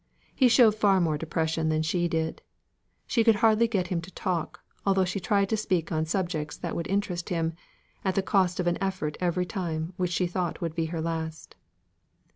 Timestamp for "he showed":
0.33-0.73